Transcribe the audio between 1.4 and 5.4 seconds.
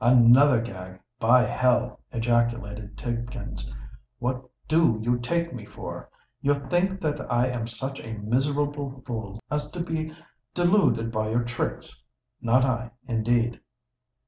hell!" ejaculated Tidkins "What do you